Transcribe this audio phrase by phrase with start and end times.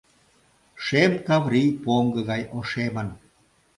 [0.85, 3.09] Шем Каврий поҥго гай ошемын.